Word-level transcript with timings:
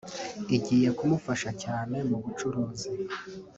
Igiye 0.55 0.89
kumfasha 0.99 1.49
cyane 1.63 1.97
mu 2.09 2.17
bucuruzi 2.23 2.89